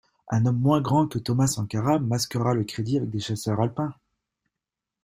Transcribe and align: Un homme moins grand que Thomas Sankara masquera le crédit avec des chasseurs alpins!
Un 0.29 0.47
homme 0.47 0.57
moins 0.59 0.81
grand 0.81 1.05
que 1.07 1.19
Thomas 1.19 1.45
Sankara 1.45 1.99
masquera 1.99 2.55
le 2.55 2.63
crédit 2.63 2.97
avec 2.97 3.11
des 3.11 3.19
chasseurs 3.19 3.61
alpins! 3.61 3.93